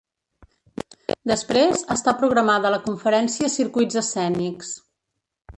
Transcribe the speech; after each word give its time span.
Després, 1.31 1.83
està 1.97 2.15
programada 2.23 2.73
la 2.77 2.81
conferència 2.89 3.53
Circuits 3.59 4.03
escènics. 4.05 4.77